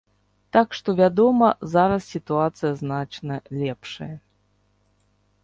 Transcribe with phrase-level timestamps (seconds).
[0.55, 4.13] Так што, вядома, зараз сітуацыя значна лепшая.